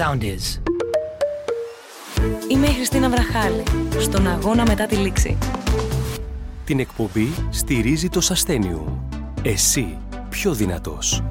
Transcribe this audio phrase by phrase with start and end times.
[0.00, 0.60] sound is.
[2.48, 3.62] Είμαι η Χριστίνα Βραχάλη,
[3.98, 5.38] στον αγώνα μετά τη λήξη.
[6.64, 9.08] Την εκπομπή στηρίζει το Σαστένιου.
[9.42, 11.22] Εσύ πιο δυνατός.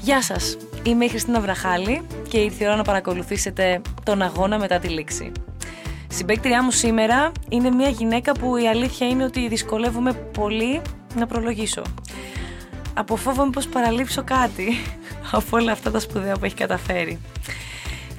[0.00, 4.78] Γεια σας, είμαι η Χριστίνα Βραχάλη και ήρθε η ώρα να παρακολουθήσετε τον αγώνα μετά
[4.78, 5.32] τη λήξη.
[6.08, 10.80] Συμπαίκτριά μου σήμερα είναι μια γυναίκα που η αλήθεια είναι ότι δυσκολεύομαι πολύ
[11.16, 11.82] να προλογίσω.
[12.98, 14.68] Αποφόβομαι πως παραλείψω κάτι
[15.32, 17.18] από όλα αυτά τα σπουδαία που έχει καταφέρει.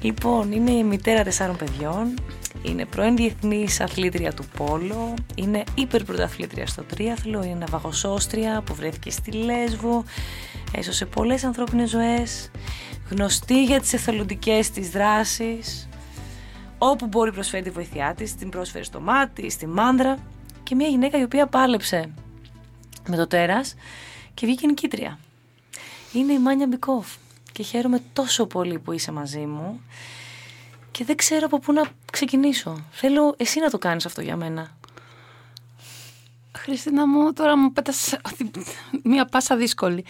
[0.00, 2.14] Λοιπόν, είναι η μητέρα τεσσάρων παιδιών,
[2.62, 9.32] είναι πρώην διεθνής αθλήτρια του Πόλο, είναι υπερπρωταθλήτρια στο τρίαθλο, είναι ναυαγοσώστρια που βρέθηκε στη
[9.32, 10.04] Λέσβο,
[10.72, 12.50] έσωσε πολλές ανθρώπινες ζωές,
[13.10, 15.88] γνωστή για τις εθελοντικές της δράσεις,
[16.78, 20.18] όπου μπορεί προσφέρει τη βοήθειά της, την πρόσφερε στο μάτι, στη μάνδρα
[20.62, 22.10] και μια γυναίκα η οποία πάλεψε
[23.08, 23.74] με το τέρας
[24.34, 25.18] και βγήκε νικήτρια.
[26.12, 27.06] Είναι η Μάνια Μπικόφ
[27.52, 29.80] και χαίρομαι τόσο πολύ που είσαι μαζί μου
[30.90, 32.84] και δεν ξέρω από πού να ξεκινήσω.
[32.90, 34.76] Θέλω εσύ να το κάνεις αυτό για μένα.
[36.58, 38.14] Χριστίνα μου, τώρα μου πέτας
[39.02, 40.04] μια πάσα δύσκολη.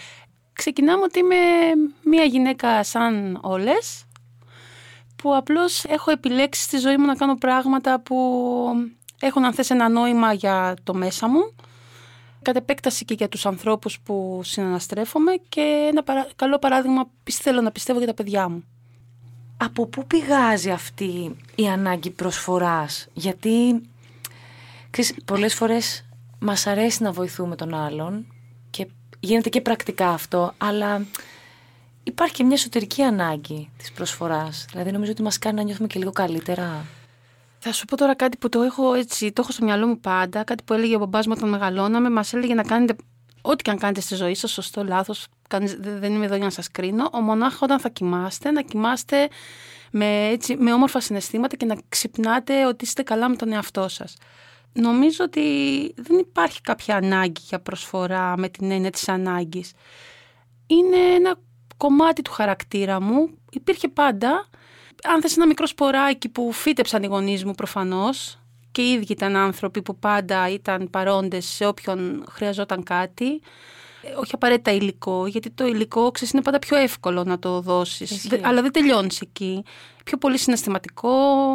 [0.53, 1.35] Ξεκινάμε ότι είμαι
[2.03, 4.05] μια γυναίκα σαν όλες
[5.15, 8.15] που απλώς έχω επιλέξει στη ζωή μου να κάνω πράγματα που
[9.19, 11.55] έχουν αν θες ένα νόημα για το μέσα μου
[12.41, 16.03] κατ' επέκταση και για τους ανθρώπους που συναναστρέφομαι και ένα
[16.35, 18.63] καλό παράδειγμα θέλω να πιστεύω για τα παιδιά μου.
[19.57, 23.81] Από πού πηγάζει αυτή η ανάγκη προσφοράς, γιατί
[24.89, 26.05] ξέρεις, πολλές φορές
[26.39, 28.25] μας αρέσει να βοηθούμε τον άλλον
[28.69, 28.87] και
[29.19, 31.05] γίνεται και πρακτικά αυτό, αλλά
[32.03, 34.65] υπάρχει και μια εσωτερική ανάγκη της προσφοράς.
[34.71, 36.85] Δηλαδή νομίζω ότι μας κάνει να νιώθουμε και λίγο καλύτερα.
[37.63, 40.43] Θα σου πω τώρα κάτι που το έχω έτσι, το έχω στο μυαλό μου πάντα,
[40.43, 42.95] κάτι που έλεγε ο μπαμπάς μου όταν μεγαλώναμε, μας έλεγε να κάνετε
[43.41, 45.27] ό,τι και αν κάνετε στη ζωή σας, σωστό, λάθος,
[45.79, 49.29] δεν είμαι εδώ για να σας κρίνω, ο μονάχα όταν θα κοιμάστε, να κοιμάστε
[49.91, 54.15] με, έτσι, με όμορφα συναισθήματα και να ξυπνάτε ότι είστε καλά με τον εαυτό σας.
[54.73, 55.41] Νομίζω ότι
[55.95, 59.71] δεν υπάρχει κάποια ανάγκη για προσφορά με την έννοια της ανάγκης.
[60.67, 61.35] Είναι ένα
[61.77, 64.45] κομμάτι του χαρακτήρα μου, υπήρχε πάντα,
[65.03, 68.39] αν θες ένα μικρό σποράκι που φύτεψαν οι γονείς μου προφανώς
[68.71, 73.41] και οι ίδιοι ήταν άνθρωποι που πάντα ήταν παρόντες σε όποιον χρειαζόταν κάτι.
[74.19, 78.31] Όχι απαραίτητα υλικό, γιατί το υλικό ξέρεις, είναι πάντα πιο εύκολο να το δώσεις.
[78.41, 79.63] αλλά δεν τελειώνεις εκεί.
[80.03, 81.09] Πιο πολύ συναισθηματικό,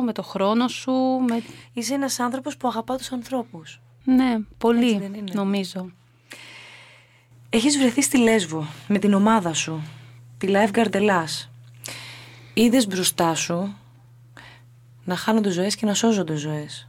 [0.05, 0.93] με το χρόνο σου.
[1.29, 1.43] Με...
[1.73, 3.81] Είσαι ένας άνθρωπος που αγαπά τους ανθρώπους.
[4.05, 5.91] Ναι, πολύ νομίζω.
[7.51, 9.83] Έχεις βρεθεί στη Λέσβο με την ομάδα σου,
[10.39, 11.51] τη Lifeguard Ελλάς
[12.59, 13.75] είδες μπροστά σου
[15.05, 16.89] να χάνονται ζωές και να σώζονται ζωές.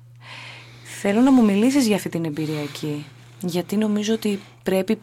[1.01, 3.05] Θέλω να μου μιλήσεις για αυτή την εμπειρία εκεί,
[3.41, 4.99] γιατί νομίζω ότι πρέπει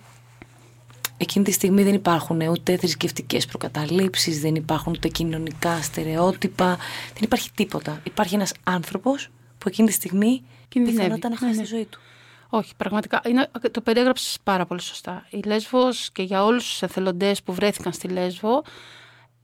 [1.16, 6.76] εκείνη τη στιγμή δεν υπάρχουν ούτε θρησκευτικές προκαταλήψεις, δεν υπάρχουν ούτε κοινωνικά στερεότυπα,
[7.12, 8.00] δεν υπάρχει τίποτα.
[8.04, 11.76] Υπάρχει ένας άνθρωπος που εκείνη τη στιγμή πιθανόταν να χάσει ναι, τη ναι.
[11.76, 12.00] ζωή του.
[12.48, 13.22] Όχι, πραγματικά.
[13.26, 15.26] Είναι, το περιέγραψες πάρα πολύ σωστά.
[15.30, 18.62] Η Λέσβος και για όλους τους εθελοντές που βρέθηκαν στη Λέσβο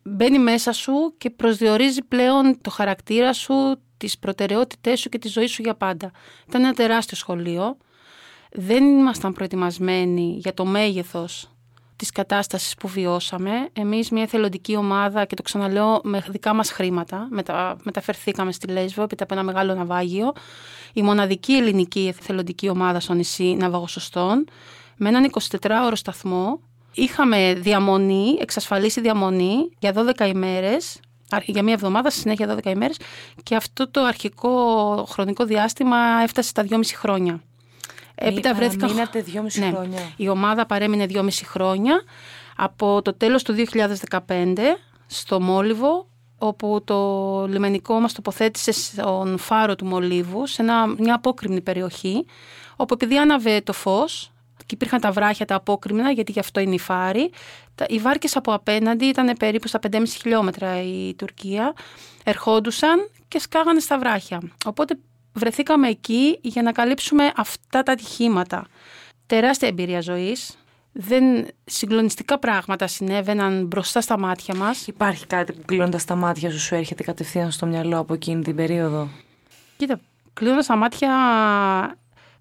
[0.03, 5.47] μπαίνει μέσα σου και προσδιορίζει πλέον το χαρακτήρα σου, τις προτεραιότητές σου και τη ζωή
[5.47, 6.11] σου για πάντα.
[6.49, 7.77] Ήταν ένα τεράστιο σχολείο.
[8.53, 11.51] Δεν ήμασταν προετοιμασμένοι για το μέγεθος
[11.97, 13.69] της κατάστασης που βιώσαμε.
[13.73, 17.77] Εμείς μια εθελοντική ομάδα και το ξαναλέω με δικά μας χρήματα μετα...
[17.83, 20.33] μεταφερθήκαμε στη Λέσβο έπειτα από ένα μεγάλο ναυάγιο.
[20.93, 24.49] Η μοναδική ελληνική εθελοντική ομάδα στο νησί Ναυαγοσωστών
[24.97, 25.31] με έναν
[25.61, 26.61] 24ωρο σταθμό
[26.95, 31.01] Είχαμε διαμονή, εξασφαλίσει διαμονή για 12 ημέρες,
[31.45, 32.97] για μία εβδομάδα, στη συνέχεια 12 ημέρες
[33.43, 37.43] και αυτό το αρχικό χρονικό διάστημα έφτασε στα 2,5 χρόνια.
[38.15, 38.87] Έπειτα βρέθηκα...
[38.89, 40.01] Μείνατε 2,5 ναι, χρόνια.
[40.17, 42.03] Η ομάδα παρέμεινε 2,5 χρόνια
[42.57, 43.55] από το τέλος του
[44.09, 44.57] 2015
[45.07, 46.09] στο Μόλιβο
[46.39, 50.63] όπου το λιμενικό μας τοποθέτησε στον φάρο του Μολύβου σε
[50.99, 52.27] μια απόκρημνη περιοχή
[52.77, 54.33] όπου επειδή άναβε το φως
[54.71, 57.31] και υπήρχαν τα βράχια τα απόκριμνα, γιατί γι' αυτό είναι η Φάρη.
[57.89, 61.73] Οι βάρκες από απέναντι ήταν περίπου στα 5,5 χιλιόμετρα η Τουρκία.
[62.25, 64.43] Ερχόντουσαν και σκάγανε στα βράχια.
[64.65, 64.99] Οπότε
[65.33, 68.67] βρεθήκαμε εκεί για να καλύψουμε αυτά τα ατυχήματα.
[69.27, 70.59] Τεράστια εμπειρία ζωής.
[70.93, 74.87] Δεν συγκλονιστικά πράγματα συνέβαιναν μπροστά στα μάτια μας.
[74.87, 78.57] Υπάρχει κάτι που κλείνοντα τα μάτια σου σου έρχεται κατευθείαν στο μυαλό από εκείνη την
[78.57, 79.09] περίοδο;
[79.77, 80.01] Κοίτα,
[80.33, 81.11] κλείνοντας τα μάτια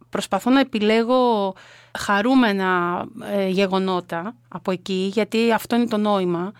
[0.09, 1.53] προσπαθώ να επιλέγω
[1.97, 6.51] χαρούμενα ε, γεγονότα από εκεί, γιατί αυτό είναι το νόημα.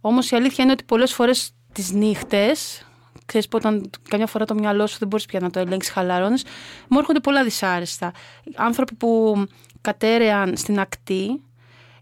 [0.00, 2.86] Όμως η αλήθεια είναι ότι πολλές φορές τις νύχτες,
[3.26, 6.44] ξέρεις που όταν καμιά φορά το μυαλό σου δεν μπορείς πια να το ελέγξεις χαλαρώνεις,
[6.88, 8.12] μου έρχονται πολλά δυσάρεστα.
[8.54, 9.42] Άνθρωποι που
[9.80, 11.42] κατέρεαν στην ακτή,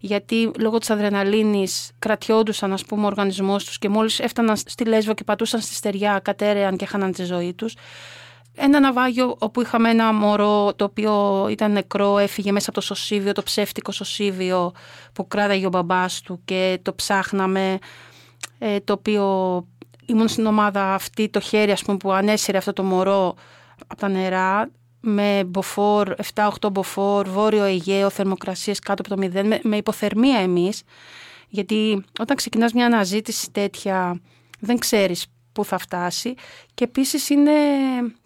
[0.00, 5.14] γιατί λόγω της αδρεναλίνης κρατιόντουσαν ας πούμε ο οργανισμός τους και μόλις έφταναν στη Λέσβο
[5.14, 7.74] και πατούσαν στη στεριά κατέρεαν και χάναν τη ζωή τους.
[8.58, 13.32] Ένα ναυάγιο όπου είχαμε ένα μωρό το οποίο ήταν νεκρό, έφυγε μέσα από το σωσίβιο,
[13.32, 14.72] το ψεύτικο σωσίβιο
[15.12, 17.78] που κράταγε ο μπαμπάς του και το ψάχναμε,
[18.58, 19.24] ε, το οποίο
[20.06, 23.34] ήμουν στην ομάδα αυτή το χέρι ας πούμε, που ανέσυρε αυτό το μωρό
[23.86, 24.70] από τα νερά
[25.00, 30.82] με μποφόρ, 7-8 μποφόρ, βόρειο Αιγαίο, θερμοκρασίες κάτω από το 0, με, με υποθερμία εμείς,
[31.48, 34.20] γιατί όταν ξεκινάς μια αναζήτηση τέτοια
[34.60, 35.26] δεν ξέρεις
[35.56, 36.34] πού θα φτάσει
[36.74, 37.52] και επίσης είναι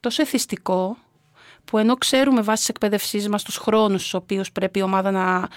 [0.01, 0.97] τόσο εθιστικό
[1.65, 5.49] που ενώ ξέρουμε βάσεις τη εκπαίδευσής μας τους χρόνους στους οποίους πρέπει η ομάδα να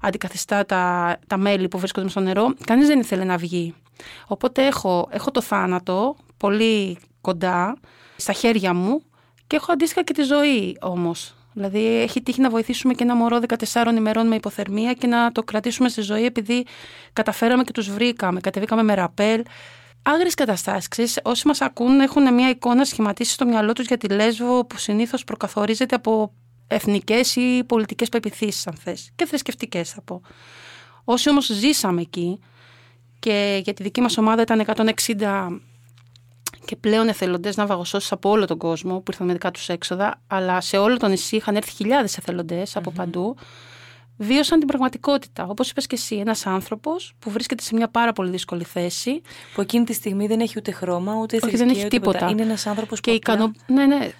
[0.00, 3.74] αντικαθιστά τα, τα μέλη που βρίσκονται στο νερό, κανείς δεν ήθελε να βγει.
[4.26, 7.76] Οπότε έχω, έχω το θάνατο πολύ κοντά
[8.16, 9.02] στα χέρια μου
[9.46, 11.34] και έχω αντίστοιχα και τη ζωή όμως.
[11.52, 13.40] Δηλαδή, έχει τύχει να βοηθήσουμε και ένα μωρό
[13.72, 16.66] 14 ημερών με υποθερμία και να το κρατήσουμε στη ζωή επειδή
[17.12, 18.40] καταφέραμε και τους βρήκαμε.
[18.40, 19.42] Κατεβήκαμε με ραπέλ.
[20.02, 21.18] Άγριες καταστάσεις.
[21.22, 25.24] Όσοι μας ακούν έχουν μια εικόνα σχηματίσει στο μυαλό τους για τη Λέσβο που συνήθως
[25.24, 26.32] προκαθορίζεται από
[26.66, 29.10] εθνικές ή πολιτικές πεπιθήσεις, αν θες.
[29.16, 30.22] Και θρησκευτικές, θα πω.
[31.04, 32.38] Όσοι όμως ζήσαμε εκεί
[33.18, 35.60] και για τη δική μας ομάδα ήταν 160
[36.64, 40.60] και πλέον εθελοντές ναυαγοσώσει από όλο τον κόσμο που ήρθαν με δικά τους έξοδα, αλλά
[40.60, 43.36] σε όλο το νησί είχαν έρθει χιλιάδες εθελοντές από παντού.
[44.22, 45.46] Βίωσαν την πραγματικότητα.
[45.46, 49.22] Όπως είπες και εσύ, ένας άνθρωπος που βρίσκεται σε μια πάρα πολύ δύσκολη θέση.
[49.54, 52.28] Που εκείνη τη στιγμή δεν έχει ούτε χρώμα, ούτε Όχι, δεν έχει τίποτα.
[52.30, 53.10] Είναι ένας άνθρωπος που.
[53.10, 53.52] Και, ικανο...
[53.66, 54.10] ναι, ναι.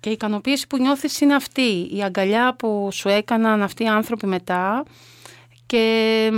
[0.00, 1.88] και η ικανοποίηση που νιώθεις είναι αυτή.
[1.92, 4.84] Η αγκαλιά που σου έκαναν αυτοί οι άνθρωποι μετά.
[5.66, 6.30] Και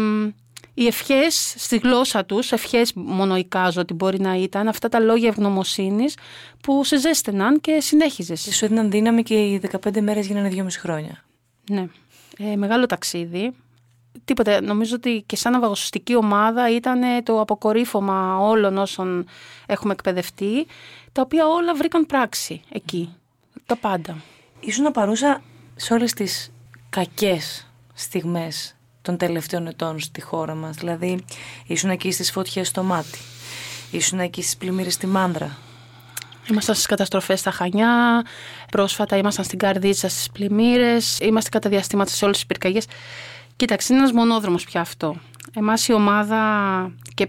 [0.75, 6.15] οι ευχές στη γλώσσα τους, ευχές μονοϊκάζω ότι μπορεί να ήταν, αυτά τα λόγια ευγνωμοσύνης
[6.63, 8.43] που σε ζέστεναν και συνέχιζες.
[8.43, 11.25] Και σου έδιναν δύναμη και οι 15 μέρες γίνανε 2,5 χρόνια.
[11.71, 11.89] Ναι.
[12.39, 13.53] Ε, μεγάλο ταξίδι.
[14.25, 14.61] Τίποτε.
[14.61, 19.27] Νομίζω ότι και σαν ναυαγοσωστική ομάδα ήταν το αποκορύφωμα όλων όσων
[19.67, 20.67] έχουμε εκπαιδευτεί,
[21.13, 23.15] τα οποία όλα βρήκαν πράξη εκεί.
[23.67, 24.17] Τα πάντα.
[24.61, 25.43] Ήσουν παρούσα
[25.77, 26.53] σε όλες τις
[26.91, 30.77] κακές στιγμές των τελευταίων ετών στη χώρα μας.
[30.77, 31.25] Δηλαδή,
[31.67, 33.19] ήσουν εκεί στις φωτιές στο μάτι.
[33.91, 35.57] Ήσουν εκεί στις πλημμύρες στη Μάνδρα.
[36.51, 38.25] Ήμασταν στις καταστροφές στα Χανιά,
[38.71, 42.87] πρόσφατα ήμασταν στην Καρδίτσα στις πλημμύρες, είμαστε κατά διαστήματα σε όλες τις πυρκαγιές.
[43.57, 45.17] Κοίταξε, είναι ένας μονόδρομος πια αυτό.
[45.55, 46.41] Εμάς η ομάδα
[47.15, 47.29] και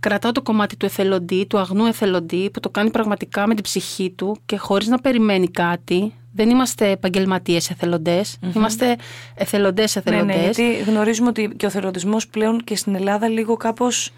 [0.00, 4.10] κρατάω το κομμάτι του εθελοντή, του αγνού εθελοντή που το κάνει πραγματικά με την ψυχή
[4.10, 8.36] του και χωρίς να περιμένει κάτι, δεν είμαστε επαγγελματίες εθελοντές.
[8.36, 8.54] Mm-hmm.
[8.54, 8.96] Είμαστε
[9.34, 10.24] εθελοντές εθελοντέ.
[10.24, 14.12] Ναι, ναι, γιατί γνωρίζουμε ότι και ο εθελοντισμός πλέον και στην Ελλάδα λίγο κάπως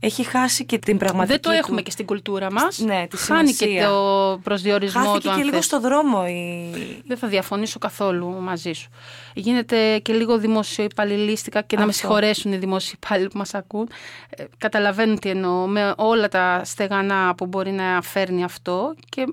[0.00, 1.32] έχει χάσει και την πραγματική.
[1.32, 2.78] Δεν το έχουμε και στην κουλτούρα μας.
[2.78, 5.36] Ναι, τη Χάνει και το προσδιορισμό Χάθηκε του.
[5.36, 6.24] και λίγο στο δρόμο.
[6.28, 7.02] Η...
[7.06, 8.88] Δεν θα διαφωνήσω καθόλου μαζί σου.
[9.34, 11.78] Γίνεται και λίγο δημοσιοϊπαλληλίστικα και Αυτό.
[11.80, 13.88] να με συγχωρέσουν οι δημοσιοϊπάλληλοι που μας ακούν.
[14.30, 15.66] Ε, καταλαβαίνουν τι εννοώ.
[15.66, 18.94] Με όλα τα στεγανά που μπορεί να φέρνει αυτό.
[19.08, 19.24] Και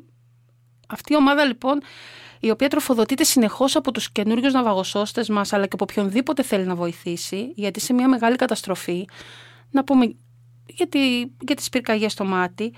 [0.88, 1.82] αυτή η ομάδα λοιπόν
[2.40, 6.76] η οποία τροφοδοτείται συνεχώς από τους καινούριους ναυαγοσώστες μας αλλά και από οποιονδήποτε θέλει να
[6.76, 9.06] βοηθήσει γιατί σε μια μεγάλη καταστροφή
[9.70, 10.16] να πούμε
[10.68, 12.74] γιατί, για τις πυρκαγιές στο μάτι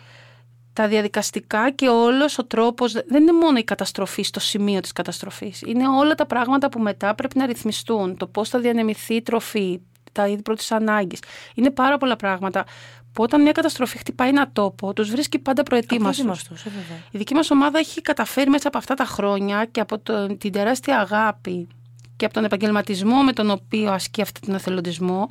[0.73, 5.61] τα διαδικαστικά και όλος ο τρόπος δεν είναι μόνο η καταστροφή στο σημείο της καταστροφής
[5.61, 9.79] είναι όλα τα πράγματα που μετά πρέπει να ρυθμιστούν το πώς θα διανεμηθεί η τροφή
[10.11, 11.19] τα είδη πρώτης ανάγκης.
[11.55, 12.65] Είναι πάρα πολλά πράγματα
[13.13, 16.29] που όταν μια καταστροφή χτυπάει ένα τόπο, τους βρίσκει πάντα προετοίμαστου.
[16.29, 16.69] Ε,
[17.11, 20.51] η δική μας ομάδα έχει καταφέρει μέσα από αυτά τα χρόνια και από το, την
[20.51, 21.67] τεράστια αγάπη
[22.15, 25.29] και από τον επαγγελματισμό με τον οποίο ασκεί αυτή τον εθελοντισμό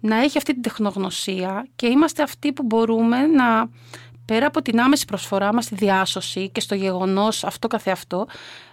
[0.00, 3.68] να έχει αυτή την τεχνογνωσία και είμαστε αυτοί που μπορούμε να
[4.26, 8.26] πέρα από την άμεση προσφορά μας στη διάσωση και στο γεγονός αυτό καθεαυτό,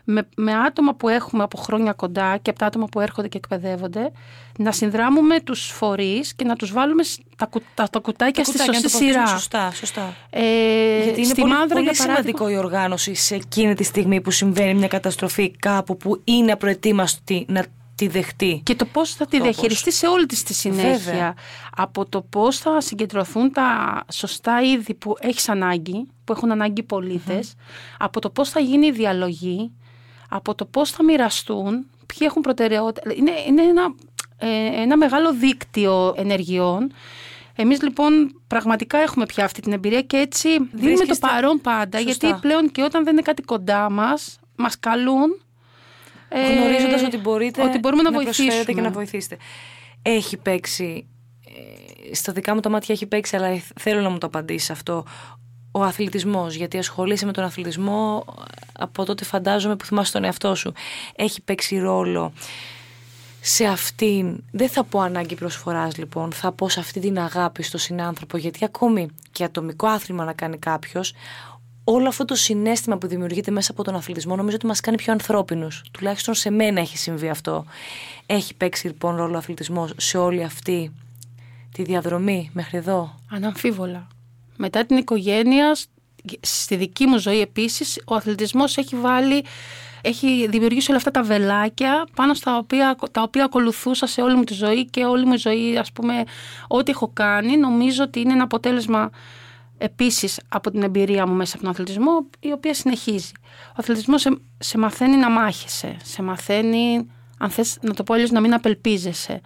[0.03, 3.37] με, με άτομα που έχουμε από χρόνια κοντά και από τα άτομα που έρχονται και
[3.37, 4.11] εκπαιδεύονται,
[4.57, 7.03] να συνδράμουμε τους φορείς και να τους βάλουμε
[7.35, 9.27] τα, τα, τα κουτάκια στη σωστή σειρά.
[9.27, 10.15] Σωστά, σωστά.
[10.29, 14.87] Ε, Γιατί είναι πολύ, πολύ σημαντικό η οργάνωση σε εκείνη τη στιγμή που συμβαίνει μια
[14.87, 17.65] καταστροφή κάπου που είναι απροετοίμαστη να
[17.95, 18.61] τη δεχτεί.
[18.63, 21.35] Και το πώς θα τη διαχειριστεί σε όλη της τη συνέχεια.
[21.75, 26.85] Από το πώς θα συγκεντρωθούν τα σωστά είδη που έχεις ανάγκη, που έχουν ανάγκη
[27.97, 29.71] από το πώς θα γίνει η διαλογή,
[30.29, 33.13] από το πώς θα μοιραστούν, ποιοι έχουν προτεραιότητα.
[33.13, 33.95] Είναι, είναι ένα,
[34.37, 36.93] ε, ένα μεγάλο δίκτυο ενεργειών.
[37.55, 42.35] Εμείς λοιπόν πραγματικά έχουμε πια αυτή την εμπειρία και έτσι δίνουμε το παρόν πάντα, γιατί
[42.41, 45.41] πλέον και όταν δεν είναι κάτι κοντά μας, μας καλούν
[46.33, 49.37] ε, Γνωρίζοντας ότι μπορείτε ότι μπορούμε να, να βοηθήσουμε και να βοηθήσετε.
[50.01, 51.07] Έχει παίξει,
[52.09, 55.05] ε, στα δικά μου τα μάτια έχει παίξει, αλλά θέλω να μου το απαντήσει αυτό,
[55.71, 58.25] ο αθλητισμός, γιατί ασχολείσαι με τον αθλητισμό
[58.73, 60.73] από τότε φαντάζομαι που θυμάσαι τον εαυτό σου.
[61.15, 62.33] Έχει παίξει ρόλο
[63.45, 67.77] σε αυτήν, δεν θα πω ανάγκη προσφοράς λοιπόν, θα πω σε αυτή την αγάπη στο
[67.77, 71.13] συνάνθρωπο, γιατί ακόμη και ατομικό άθλημα να κάνει κάποιος,
[71.83, 75.11] όλο αυτό το συνέστημα που δημιουργείται μέσα από τον αθλητισμό νομίζω ότι μας κάνει πιο
[75.11, 75.83] ανθρώπινους.
[75.91, 77.65] Τουλάχιστον σε μένα έχει συμβεί αυτό.
[78.25, 80.91] Έχει παίξει λοιπόν ρόλο ο αθλητισμός σε όλη αυτή
[81.71, 84.07] τη διαδρομή μέχρι εδώ; Αναμφίβολα.
[84.57, 85.75] Μετά την οικογένεια,
[86.39, 89.43] στη δική μου ζωή επίσης, ο αθλητισμός έχει βάλει
[90.05, 94.43] έχει δημιουργήσει όλα αυτά τα βελάκια πάνω στα οποία, τα οποία ακολουθούσα σε όλη μου
[94.43, 96.23] τη ζωή και όλη μου η ζωή, ας πούμε,
[96.67, 99.09] ό,τι έχω κάνει, νομίζω ότι είναι ένα αποτέλεσμα
[99.83, 103.31] επίσης από την εμπειρία μου μέσα από τον αθλητισμό, η οποία συνεχίζει.
[103.67, 108.31] Ο αθλητισμός σε, σε μαθαίνει να μάχεσαι, σε μαθαίνει, αν θες να το πω αλλιώς,
[108.31, 109.41] να μην απελπίζεσαι.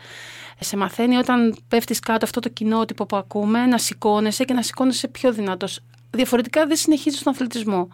[0.59, 5.07] Σε μαθαίνει όταν πέφτεις κάτω αυτό το κοινότυπο που ακούμε, να σηκώνεσαι και να σηκώνεσαι
[5.07, 5.79] πιο δυνατός.
[6.09, 7.87] Διαφορετικά δεν συνεχίζεις τον αθλητισμό.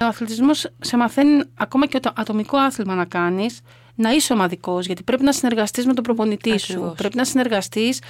[0.00, 3.60] Ο αθλητισμός σε μαθαίνει ακόμα και το ατομικό άθλημα να κάνεις,
[3.94, 6.94] να είσαι ομαδικός, γιατί πρέπει να συνεργαστείς με τον προπονητή σου.
[6.96, 8.00] Πρέπει να συνεργαστείς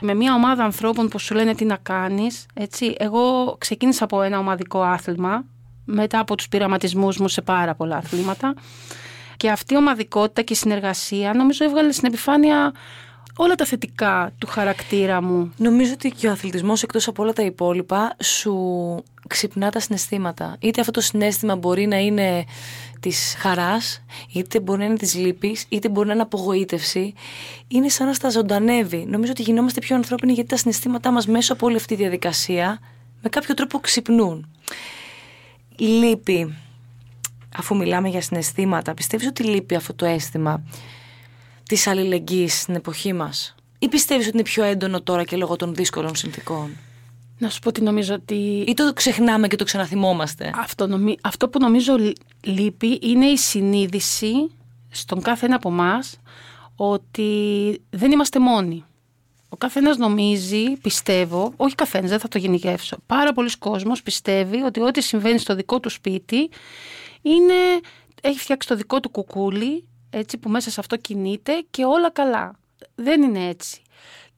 [0.00, 2.46] με μια ομάδα ανθρώπων που σου λένε τι να κάνεις.
[2.96, 5.44] Εγώ ξεκίνησα από ένα ομαδικό άθλημα
[5.84, 8.54] μετά από τους πειραματισμούς μου σε πάρα πολλά αθλήματα.
[9.36, 12.72] Και αυτή η ομαδικότητα και η συνεργασία νομίζω έβγαλε στην επιφάνεια
[13.36, 15.52] όλα τα θετικά του χαρακτήρα μου.
[15.56, 18.54] Νομίζω ότι και ο αθλητισμός εκτός από όλα τα υπόλοιπα σου
[19.28, 20.56] ξυπνά τα συναισθήματα.
[20.60, 22.44] Είτε αυτό το συνέστημα μπορεί να είναι
[23.00, 27.14] της χαράς, είτε μπορεί να είναι της λύπης, είτε μπορεί να είναι απογοήτευση.
[27.68, 29.04] Είναι σαν να στα ζωντανεύει.
[29.08, 32.78] Νομίζω ότι γινόμαστε πιο ανθρώπινοι γιατί τα συναισθήματά μας μέσω από όλη αυτή τη διαδικασία
[33.22, 34.48] με κάποιο τρόπο ξυπνούν.
[35.76, 36.54] Λύπη.
[37.56, 40.62] Αφού μιλάμε για συναισθήματα, πιστεύεις ότι λείπει αυτό το αίσθημα;
[41.68, 45.74] Της αλληλεγγύης στην εποχή μας, ή πιστεύεις ότι είναι πιο έντονο τώρα και λόγω των
[45.74, 46.76] δύσκολων συνθήκων;
[47.38, 48.64] Να σου πω ότι νομίζω ότι.
[48.68, 50.88] ή το ξεχνάμε και το ξαναθυμόμαστε; Αυτό,
[51.22, 51.94] Αυτό που νομίζω
[52.44, 54.50] λείπει είναι η συνείδηση
[54.90, 56.16] στον κάθε ένα από εμάς
[56.76, 57.32] ότι
[57.90, 58.84] δεν είμαστε μόνοι.
[59.48, 62.96] Ο καθένας νομίζει, πιστεύω, όχι καθένας, δεν θα το γενικεύσω.
[63.06, 66.50] Πάρα πολλοί κόσμος πιστεύει ότι ό,τι συμβαίνει στο δικό του σπίτι
[67.22, 67.54] είναι,
[68.20, 72.58] έχει φτιάξει το δικό του κουκούλι έτσι που μέσα σε αυτό κινείται και όλα καλά.
[72.94, 73.82] Δεν είναι έτσι.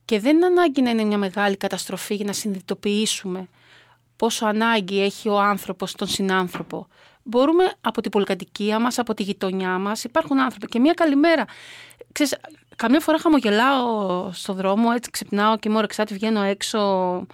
[0.05, 3.47] Και δεν είναι ανάγκη να είναι μια μεγάλη καταστροφή για να συνειδητοποιήσουμε
[4.15, 6.87] πόσο ανάγκη έχει ο άνθρωπος τον συνάνθρωπο.
[7.23, 11.45] Μπορούμε από την πολυκατοικία μας, από τη γειτονιά μας, υπάρχουν άνθρωποι και μια καλημέρα.
[12.11, 12.37] Ξέρεις,
[12.75, 17.25] καμιά φορά χαμογελάω στον δρόμο, έτσι ξυπνάω και μου όρεξάτη βγαίνω έξω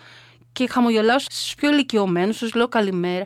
[0.52, 3.26] και χαμογελάω στους πιο ηλικιωμένους, τους λέω καλημέρα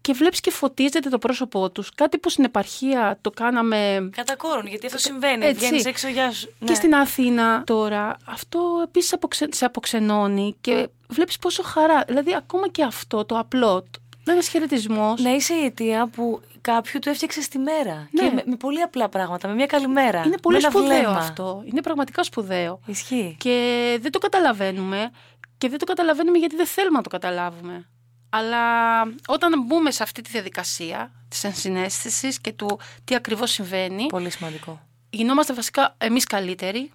[0.00, 1.94] και βλέπεις και φωτίζεται το πρόσωπό τους.
[1.94, 4.10] Κάτι που στην επαρχία το κάναμε.
[4.16, 5.52] Κατά κόρον, γιατί αυτό συμβαίνει.
[5.52, 6.32] Βγαίνεις έξω για.
[6.58, 6.68] Ναι.
[6.68, 9.48] Και στην Αθήνα τώρα αυτό επίσης αποξε...
[9.50, 12.04] σε αποξενώνει και βλέπεις πόσο χαρά.
[12.06, 13.86] Δηλαδή, ακόμα και αυτό το απλό.
[14.26, 15.20] Ένας χαιρετισμός.
[15.20, 18.08] Να είσαι η αιτία που κάποιου του έφτιαξες τη μέρα.
[18.10, 18.22] Ναι.
[18.22, 20.22] Και με, με, πολύ απλά πράγματα, με μια καλημέρα.
[20.26, 21.62] Είναι πολύ σπουδαίο αυτό.
[21.64, 22.80] Είναι πραγματικά σπουδαίο.
[22.86, 23.36] Ισχύει.
[23.38, 25.10] Και δεν το καταλαβαίνουμε.
[25.58, 27.88] Και δεν το καταλαβαίνουμε γιατί δεν θέλουμε να το καταλάβουμε.
[28.30, 34.06] Αλλά όταν μπούμε σε αυτή τη διαδικασία της ενσυναίσθησης και του τι ακριβώς συμβαίνει...
[34.06, 34.80] Πολύ σημαντικό.
[35.10, 36.90] Γινόμαστε βασικά εμείς καλύτεροι,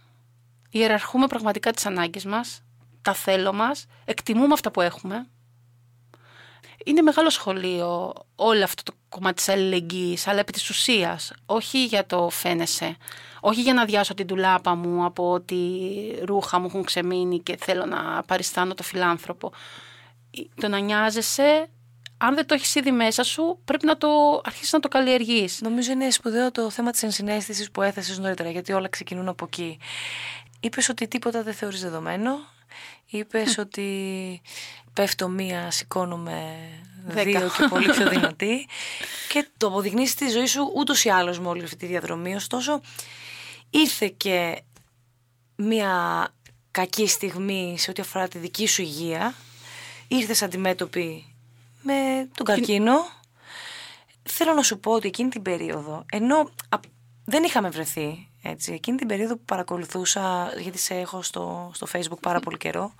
[0.70, 2.62] ιεραρχούμε πραγματικά τις ανάγκες μας,
[3.02, 5.28] τα θέλω μας, εκτιμούμε αυτά που έχουμε.
[6.86, 12.06] Είναι μεγάλο σχολείο όλο αυτό το κομμάτι της αλληλεγγύης, αλλά επί της ουσίας, όχι για
[12.06, 12.98] το φαίνεσαι,
[13.40, 15.82] όχι για να διάσω την τουλάπα μου από ότι
[16.24, 19.52] ρούχα μου έχουν ξεμείνει και θέλω να παριστάνω το φιλάνθρωπο
[20.56, 21.70] το να νοιάζεσαι,
[22.18, 25.62] αν δεν το έχεις ήδη μέσα σου, πρέπει να το αρχίσεις να το καλλιεργείς.
[25.62, 29.80] Νομίζω είναι σπουδαίο το θέμα της ενσυναίσθησης που έθεσες νωρίτερα, γιατί όλα ξεκινούν από εκεί.
[30.60, 32.38] Είπες ότι τίποτα δεν θεωρείς δεδομένο.
[33.06, 34.42] Είπες ότι
[34.94, 36.56] πέφτω μία, σηκώνομαι
[37.06, 38.68] δύο και πολύ πιο δυνατή.
[39.30, 42.36] και το αποδεικνύεις στη ζωή σου ούτως ή άλλως με όλη αυτή τη διαδρομή.
[42.36, 42.82] Ωστόσο,
[43.70, 44.62] ήρθε και
[45.56, 46.28] μία
[46.72, 49.34] κακή στιγμή σε ό,τι αφορά τη δική σου υγεία
[50.08, 51.36] ήρθες αντιμέτωπη
[51.82, 52.94] με τον καρκίνο.
[54.24, 56.50] Θέλω να σου πω ότι εκείνη την περίοδο, ενώ
[57.26, 62.20] δεν είχαμε βρεθεί, έτσι, εκείνη την περίοδο που παρακολουθούσα, γιατί σε έχω στο, στο facebook
[62.20, 62.94] πάρα πολύ καιρό,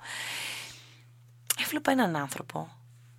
[1.62, 2.68] έβλεπα έναν άνθρωπο,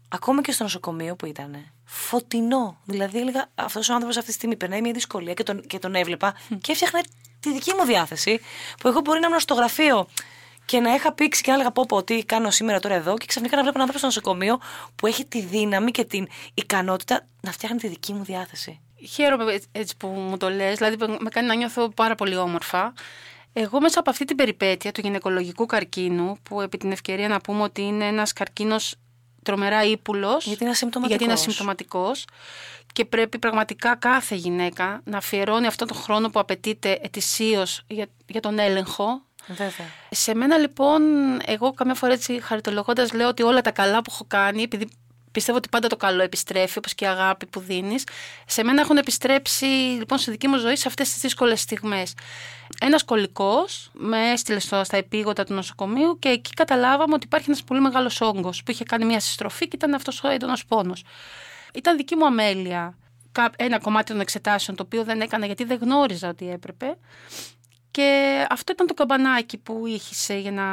[0.08, 2.78] ακόμα και στο νοσοκομείο που ήταν, φωτεινό.
[2.86, 5.96] Δηλαδή έλεγα, αυτός ο άνθρωπος αυτή τη στιγμή περνάει μια δυσκολία και τον, και τον
[5.96, 7.04] έβλεπα και έφτιαχνα
[7.40, 8.40] τη δική μου διάθεση,
[8.80, 10.08] που εγώ μπορεί να ήμουν στο γραφείο
[10.66, 13.26] και να είχα πήξει και να έλεγα πω, πω τι κάνω σήμερα τώρα εδώ και
[13.26, 14.60] ξαφνικά να βλέπω έναν άνθρωπο στο νοσοκομείο
[14.96, 18.80] που έχει τη δύναμη και την ικανότητα να φτιάχνει τη δική μου διάθεση.
[19.10, 22.94] Χαίρομαι έτσι που μου το λες, δηλαδή με κάνει να νιώθω πάρα πολύ όμορφα.
[23.54, 27.62] Εγώ μέσα από αυτή την περιπέτεια του γυναικολογικού καρκίνου, που επί την ευκαιρία να πούμε
[27.62, 28.96] ότι είναι ένας καρκίνος
[29.44, 30.46] τρομερά ύπουλος.
[30.46, 31.10] Γιατί είναι ασυμπτωματικός.
[31.10, 32.26] Γιατί είναι ασυμπτωματικός
[32.94, 38.42] και πρέπει πραγματικά κάθε γυναίκα να αφιερώνει αυτόν τον χρόνο που απαιτείται ετησίως για, για
[38.42, 39.22] τον έλεγχο.
[39.48, 39.88] Βέβαια.
[40.10, 41.02] Σε μένα λοιπόν,
[41.46, 44.88] εγώ καμιά φορά έτσι χαριτολογώντας λέω ότι όλα τα καλά που έχω κάνει, επειδή
[45.32, 48.04] πιστεύω ότι πάντα το καλό επιστρέφει, όπως και η αγάπη που δίνεις,
[48.46, 52.14] σε μένα έχουν επιστρέψει λοιπόν στη δική μου ζωή σε αυτές τις δύσκολες στιγμές.
[52.82, 57.64] Ένας κολλικός με έστειλε στο, στα επίγοντα του νοσοκομείου και εκεί καταλάβαμε ότι υπάρχει ένας
[57.64, 61.04] πολύ μεγάλος όγκος που είχε κάνει μια συστροφή και ήταν αυτός ο έντονος πόνος.
[61.74, 62.98] Ήταν δική μου αμέλεια
[63.56, 66.98] ένα κομμάτι των εξετάσεων το οποίο δεν έκανα γιατί δεν γνώριζα ότι έπρεπε
[67.96, 70.66] και αυτό ήταν το καμπανάκι που ήχησε για να,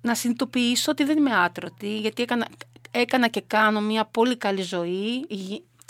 [0.00, 2.46] να συνειδητοποιήσω ότι δεν είμαι άτρωτη γιατί έκανα,
[2.90, 5.26] έκανα και κάνω μια πολύ καλή ζωή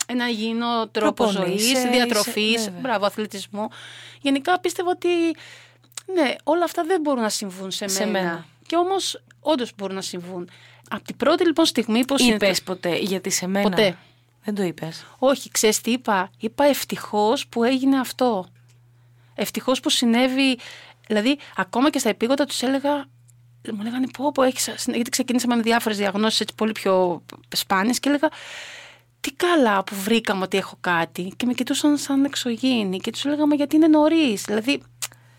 [0.07, 3.69] ένα υγιεινό τρόπο ζωής, διατροφής, μπράβο, αθλητισμό.
[4.21, 5.09] Γενικά πίστευα ότι
[6.13, 8.19] ναι, όλα αυτά δεν μπορούν να συμβούν σε, σε μένα.
[8.19, 8.45] μένα.
[8.67, 10.49] Και όμως όντως μπορούν να συμβούν.
[10.89, 13.69] Από την πρώτη λοιπόν στιγμή που Είπες ποτέ, γιατί σε μένα.
[13.69, 13.97] Ποτέ.
[14.43, 15.05] Δεν το είπες.
[15.19, 18.45] Όχι, ξέρεις τι είπα; Είπα ευτυχώς που έγινε αυτό.
[19.41, 20.59] Ευτυχώς που συνέβη.
[21.07, 23.05] Δηλαδή, ακόμα και στα επίγοντα τους έλεγα.
[23.73, 24.69] Μου λέγανε πω, πω έχεις...
[24.85, 27.23] Γιατί ξεκινήσαμε με διάφορες διαγνώσεις πολύ πιο
[27.55, 28.29] σπάνιες και έλεγα.
[29.21, 31.33] Τι καλά που βρήκαμε ότι έχω κάτι.
[31.37, 32.99] Και με κοιτούσαν σαν εξωγήινη.
[32.99, 34.43] Και τους έλεγα, Μα γιατί είναι νωρίς.
[34.43, 34.81] Δηλαδή,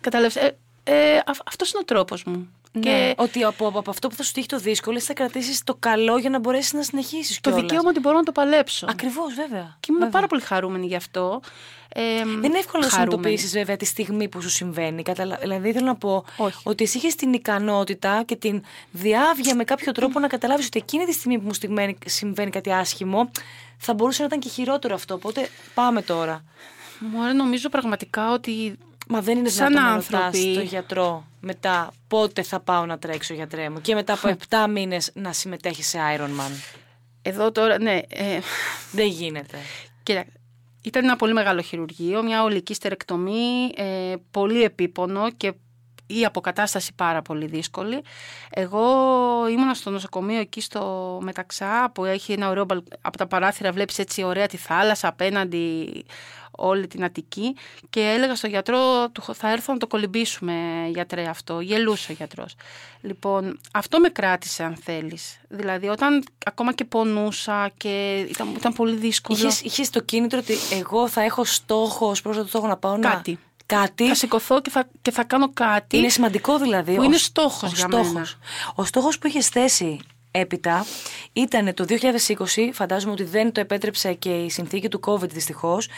[0.01, 0.59] καταλαβαίνετε.
[0.85, 2.49] Ε, ε, αυτός είναι ο τρόπος μου.
[2.73, 3.15] Ναι, και...
[3.17, 6.31] Ότι από, από, αυτό που θα σου τύχει το δύσκολο, θα κρατήσεις το καλό για
[6.31, 7.41] να μπορέσεις να συνεχίσεις.
[7.41, 8.87] Το δικαίωμα ότι μπορώ να το παλέψω.
[8.91, 9.77] Ακριβώς, βέβαια.
[9.81, 11.41] Και ήμουν πάρα πολύ χαρούμενη γι' αυτό.
[11.95, 15.03] Ε, δεν είναι εύκολο να συνειδητοποιήσεις βέβαια τη στιγμή που σου συμβαίνει.
[15.03, 15.37] Καταλα...
[15.41, 16.61] Δηλαδή θέλω να πω Όχι.
[16.63, 21.05] ότι εσύ είχες την ικανότητα και την διάβια με κάποιο τρόπο να καταλάβεις ότι εκείνη
[21.05, 23.31] τη στιγμή που μου στιγμένη, συμβαίνει κάτι άσχημο,
[23.77, 25.15] θα μπορούσε να ήταν και χειρότερο αυτό.
[25.15, 26.45] Οπότε πάμε τώρα.
[26.99, 28.79] Μου νομίζω πραγματικά ότι
[29.13, 30.39] Μα δεν είναι σαν δυνατόν άνθρωποι...
[30.39, 34.71] να ρωτάς γιατρό μετά πότε θα πάω να τρέξω γιατρέ μου και μετά από 7
[34.71, 36.79] μήνες να συμμετέχει σε Ironman.
[37.23, 38.01] Εδώ τώρα, ναι.
[38.09, 38.39] Ε,
[38.93, 39.59] δεν γίνεται.
[40.03, 40.25] Κοίτα,
[40.83, 45.53] ήταν ένα πολύ μεγάλο χειρουργείο, μια ολική στερεκτομή, ε, πολύ επίπονο και
[46.07, 48.03] η αποκατάσταση πάρα πολύ δύσκολη.
[48.51, 48.83] Εγώ
[49.49, 52.67] ήμουνα στο νοσοκομείο εκεί στο Μεταξά που έχει ένα ωραίο
[53.01, 55.89] από τα παράθυρα βλέπεις έτσι ωραία τη θάλασσα απέναντι
[56.61, 57.57] όλη την Αττική
[57.91, 60.55] και έλεγα στο γιατρό του θα έρθω να το κολυμπήσουμε
[60.93, 61.61] γιατρέ αυτό.
[61.61, 62.55] Γελούσε ο γιατρός.
[63.01, 65.41] Λοιπόν, αυτό με κράτησε αν θέλεις.
[65.49, 69.39] Δηλαδή όταν ακόμα και πονούσα και ήταν, ήταν πολύ δύσκολο.
[69.39, 72.99] Είχες, είχες το κίνητρο ότι εγώ θα έχω στόχο ως προς το στόχο να πάω
[72.99, 73.31] Κάτι.
[73.31, 73.39] να...
[73.67, 74.09] Κάτι.
[74.09, 75.97] Θα σηκωθώ και θα, και θα κάνω κάτι.
[75.97, 76.95] Είναι σημαντικό δηλαδή.
[76.95, 78.13] Που ο, είναι στόχος ο για στόχος.
[78.13, 78.27] μένα.
[78.75, 79.99] Ο στόχος που είχες θέσει
[80.31, 80.87] έπειτα
[81.33, 85.89] ήταν το 2020, φαντάζομαι ότι δεν το επέτρεψε και η συνθήκη του COVID δυστυχώς,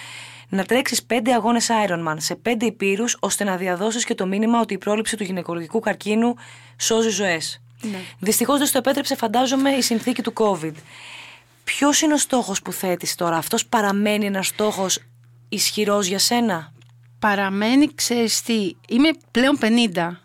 [0.53, 4.75] να τρέξεις πέντε αγώνες Ironman σε πέντε υπήρους ώστε να διαδώσεις και το μήνυμα ότι
[4.75, 6.35] η πρόληψη του γυναικολογικού καρκίνου
[6.79, 7.63] σώζει ζωές.
[7.81, 7.99] Ναι.
[8.19, 10.73] Δυστυχώς δεν στο επέτρεψε φαντάζομαι η συνθήκη του COVID.
[11.65, 14.99] Ποιος είναι ο στόχος που θέτεις τώρα, αυτός παραμένει ένας στόχος
[15.49, 16.73] ισχυρός για σένα;
[17.19, 19.59] Παραμένει, ξέρεις τι, είμαι πλέον
[19.95, 20.17] 50.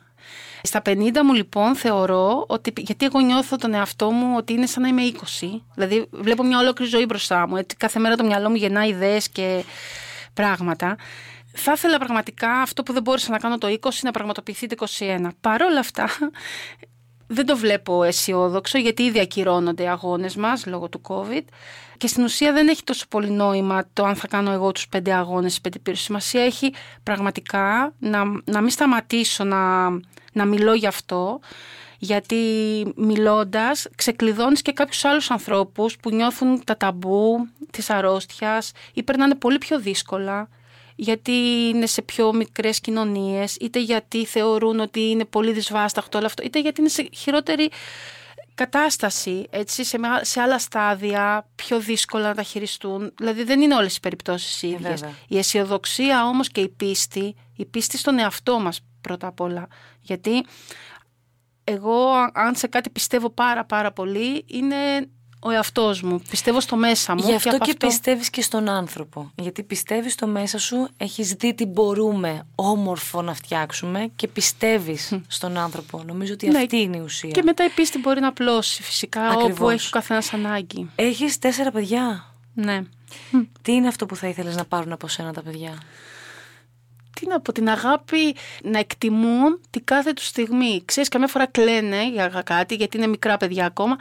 [0.61, 4.81] Στα 50 μου λοιπόν θεωρώ ότι, γιατί εγώ νιώθω τον εαυτό μου ότι είναι σαν
[4.81, 5.01] να είμαι
[5.41, 5.47] 20.
[5.75, 7.55] Δηλαδή βλέπω μια ολόκληρη ζωή μπροστά μου.
[7.55, 9.63] Έτσι, κάθε μέρα το μυαλό μου γεννά ιδέες και
[10.41, 10.95] πράγματα.
[11.53, 15.27] Θα ήθελα πραγματικά αυτό που δεν μπόρεσα να κάνω το 20 να πραγματοποιηθεί το 21.
[15.41, 16.09] Παρ' όλα αυτά
[17.27, 21.43] δεν το βλέπω αισιόδοξο γιατί ήδη ακυρώνονται οι αγώνες μας λόγω του COVID
[21.97, 25.13] και στην ουσία δεν έχει τόσο πολύ νόημα το αν θα κάνω εγώ τους πέντε
[25.13, 26.01] αγώνες, τις πέντε πύρους.
[26.01, 26.73] Σημασία έχει
[27.03, 29.89] πραγματικά να, να μην σταματήσω να,
[30.33, 31.39] να μιλώ γι' αυτό
[31.97, 32.35] γιατί
[32.95, 39.57] μιλώντας ξεκλειδώνεις και κάποιους άλλους ανθρώπους που νιώθουν τα ταμπού της αρρώστιας ή περνάνε πολύ
[39.57, 40.49] πιο δύσκολα
[40.95, 41.31] γιατί
[41.73, 46.59] είναι σε πιο μικρές κοινωνίες είτε γιατί θεωρούν ότι είναι πολύ δυσβάσταχτο όλο αυτό είτε
[46.59, 47.69] γιατί είναι σε χειρότερη
[48.55, 53.13] κατάσταση έτσι, σε, σε άλλα στάδια πιο δύσκολα να τα χειριστούν.
[53.17, 54.99] Δηλαδή δεν είναι όλες οι περιπτώσεις οι ίδιες.
[54.99, 55.15] βέβαια.
[55.27, 59.67] η αισιοδοξία όμως και η πίστη η πίστη στον εαυτό μας πρώτα απ' όλα.
[60.01, 60.45] Γιατί
[61.69, 64.75] εγώ αν σε κάτι πιστεύω πάρα πάρα πολύ είναι
[65.39, 66.21] ο εαυτός μου.
[66.29, 67.23] Πιστεύω στο μέσα μου.
[67.25, 69.31] Γι' αυτό από και, πιστεύεις και στον άνθρωπο.
[69.35, 75.57] Γιατί πιστεύεις στο μέσα σου, έχεις δει τι μπορούμε όμορφο να φτιάξουμε και πιστεύεις στον
[75.57, 76.03] άνθρωπο.
[76.05, 77.29] Νομίζω ότι Ναι, αυτή είναι η ουσία.
[77.29, 79.51] Και μετά η πίστη μπορεί να απλώσει φυσικά Ακριβώς.
[79.51, 80.89] όπου έχει ο καθένας ανάγκη.
[80.95, 82.81] Έχεις τέσσερα παιδιά; Ναι.
[83.61, 85.81] Τι είναι αυτό που θα ήθελες να πάρουν από σένα τα παιδιά;
[87.19, 90.81] Τι να πω, την αγάπη να εκτιμούν την κάθε τους στιγμή.
[90.85, 93.95] Ξέρεις, καμιά φορά κλαίνε για κάτι, γιατί είναι μικρά παιδιά ακόμα.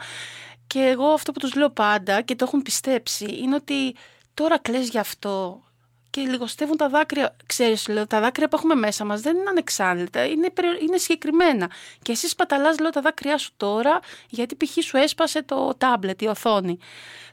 [0.67, 3.95] Και εγώ αυτό που τους λέω πάντα και το έχουν πιστέψει είναι ότι
[4.33, 5.61] τώρα κλαις γι' αυτό
[6.09, 7.35] και λιγοστεύουν τα δάκρυα.
[7.45, 11.71] Ξέρεις, λέω, τα δάκρυα που έχουμε μέσα μας δεν είναι ανεξάρτητα, είναι, είναι συγκεκριμένα.
[12.01, 14.83] Και εσύ σπαταλάς, λέω, τα δάκρυά σου τώρα, γιατί π.χ.
[14.83, 16.77] σου έσπασε το τάμπλετ, η οθόνη.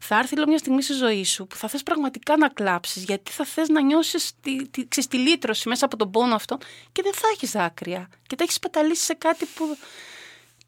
[0.01, 3.31] Θα έρθει, λέω, μια στιγμή στη ζωή σου που θα θες πραγματικά να κλάψεις, γιατί
[3.31, 6.59] θα θες να νιώσεις τη, τη, τη, τη λύτρωση μέσα από τον πόνο αυτό
[6.93, 8.09] και δεν θα έχεις δάκρυα.
[8.27, 9.77] Και τα έχεις σπαταλήσει σε κάτι που...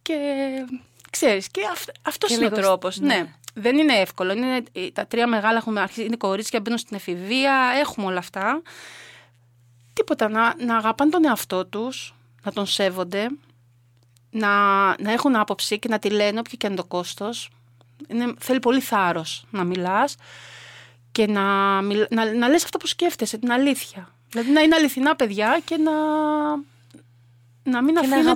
[0.02, 0.14] Και
[1.10, 2.98] ξέρεις, και αυ, αυτός είναι ο τρόπος.
[2.98, 3.14] ναι.
[3.14, 4.32] ναι δεν είναι εύκολο.
[4.32, 8.62] Είναι, τα τρία μεγάλα έχουμε αρχίσει, είναι κορίτσια, μπαίνουν στην εφηβεία, έχουμε όλα αυτά.
[9.92, 13.28] Τίποτα, να, να αγαπάνε τον εαυτό τους, να τον σέβονται,
[14.30, 14.48] να,
[15.02, 17.50] να έχουν άποψη και να τη λένε όποιο και είναι το κόστος.
[18.08, 20.16] Είναι, θέλει πολύ θάρρος να μιλάς
[21.12, 24.14] και να, να, να λες αυτό που σκέφτεσαι, την αλήθεια.
[24.30, 25.92] Δηλαδή να είναι αληθινά παιδιά και να,
[27.62, 28.30] να μην αφήνει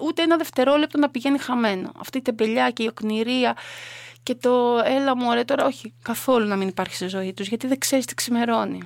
[0.00, 1.92] ούτε ένα δευτερόλεπτο να πηγαίνει χαμένο.
[1.98, 3.56] Αυτή η τεμπελιά και η οκνηρία
[4.24, 7.66] και το έλα μου ωραία τώρα όχι καθόλου να μην υπάρχει στη ζωή τους γιατί
[7.66, 8.80] δεν ξέρεις τι ξημερώνει.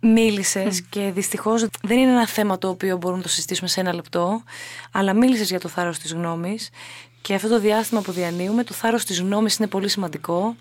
[0.00, 3.94] Μίλησες και δυστυχώς δεν είναι ένα θέμα το οποίο μπορούμε να το συζητήσουμε σε ένα
[3.94, 4.42] λεπτό
[4.92, 6.70] αλλά μίλησες για το θάρρος της γνώμης
[7.20, 10.56] και αυτό το διάστημα που διανύουμε το θάρρος της γνώμης είναι πολύ σημαντικό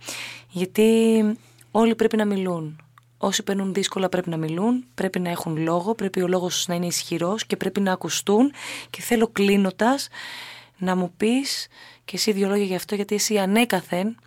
[0.50, 1.24] γιατί
[1.72, 2.82] όλοι πρέπει να μιλούν.
[3.18, 6.86] Όσοι περνούν δύσκολα πρέπει να μιλούν, πρέπει να έχουν λόγο, πρέπει ο λόγος να είναι
[6.86, 8.52] ισχυρός και πρέπει να ακουστούν
[8.90, 10.08] και θέλω κλείνοντας
[10.78, 11.68] να μου πεις
[12.06, 14.18] και εσύ δύο λόγια γι' αυτό γιατί εσύ ανέκαθεν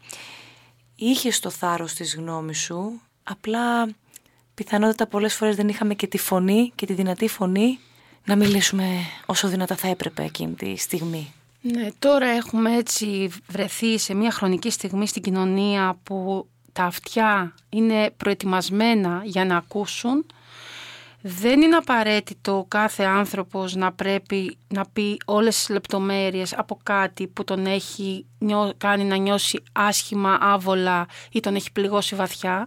[0.97, 3.89] είχες το θάρρος της γνώμης σου απλά
[4.55, 7.79] πιθανότατα πολλές φορές δεν είχαμε και τη φωνή και τη δυνατή φωνή
[8.25, 8.85] να μιλήσουμε
[9.27, 11.33] όσο δυνατά θα έπρεπε εκείνη τη στιγμή.
[11.61, 18.11] Ναι, τώρα έχουμε έτσι βρεθεί σε μια χρονική στιγμή στην κοινωνία που τα αυτιά είναι
[18.17, 20.27] προετοιμασμένα για να ακούσουν
[21.21, 27.45] δεν είναι απαραίτητο κάθε άνθρωπος να πρέπει να πει όλες τις λεπτομέρειες από κάτι που
[27.45, 28.27] τον έχει
[28.77, 32.65] κάνει να νιώσει άσχημα, άβολα ή τον έχει πληγώσει βαθιά.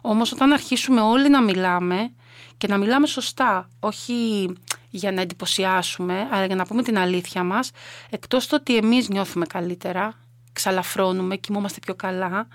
[0.00, 2.10] Όμως όταν αρχίσουμε όλοι να μιλάμε
[2.56, 4.48] και να μιλάμε σωστά, όχι
[4.90, 7.70] για να εντυπωσιάσουμε, αλλά για να πούμε την αλήθεια μας,
[8.10, 10.14] εκτός το ότι εμείς νιώθουμε καλύτερα,
[10.52, 12.48] ξαλαφρώνουμε, κοιμόμαστε πιο καλά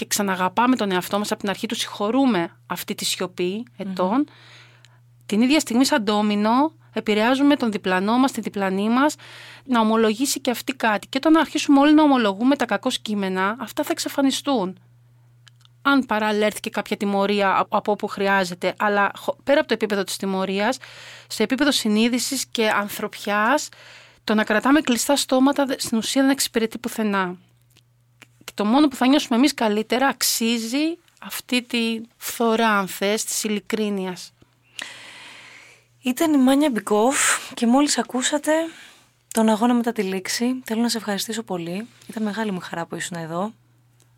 [0.00, 1.30] και ξαναγαπάμε τον εαυτό μας.
[1.32, 4.28] Από την αρχή του συγχωρούμε αυτή τη σιωπή ετών.
[5.26, 9.14] Την ίδια στιγμή σαν ντόμινο επηρεάζουμε τον διπλανό μας, τη διπλανή μας
[9.64, 11.06] να ομολογήσει και αυτή κάτι.
[11.08, 14.78] Και όταν αρχίσουμε όλοι να ομολογούμε τα κακό κείμενα αυτά θα εξαφανιστούν.
[15.82, 19.10] Αν παράλληλα έρθει και κάποια τιμωρία από όπου χρειάζεται, αλλά
[19.44, 20.78] πέρα από το επίπεδο της τιμωρίας,
[21.28, 23.68] σε επίπεδο συνείδησης και ανθρωπιάς,
[24.24, 27.24] το να κρατάμε κλειστά στόματα στην ουσία δεν εξυπηρετεί πουθενά.
[27.24, 27.49] και
[28.60, 34.32] το μόνο που θα νιώσουμε εμείς καλύτερα αξίζει αυτή τη φθορά, αν θες, της ειλικρίνειας.
[36.02, 37.16] Ήταν η Μάνια Μπικόφ
[37.54, 38.52] και μόλις ακούσατε
[39.32, 40.60] τον αγώνα μετά τη λήξη.
[40.64, 41.86] Θέλω να σε ευχαριστήσω πολύ.
[42.06, 43.52] Ήταν μεγάλη μου χαρά που ήσουν εδώ.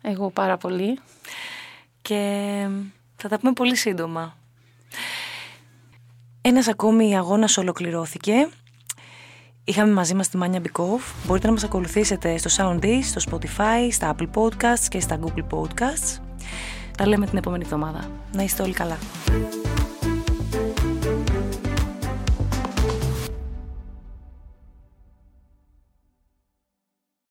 [0.01, 0.99] Εγώ πάρα πολύ.
[2.01, 2.19] Και
[3.15, 4.37] θα τα πούμε πολύ σύντομα.
[6.41, 8.49] Ένας ακόμη αγώνας ολοκληρώθηκε
[9.65, 11.03] Είχαμε μαζί μας τη Μάνια Μπικόφ.
[11.25, 16.21] Μπορείτε να μας ακολουθήσετε στο Soundees, στο Spotify, στα Apple Podcasts και στα Google Podcasts.
[16.97, 18.09] Τα λέμε την επόμενη εβδομάδα.
[18.33, 18.97] Να είστε όλοι καλά.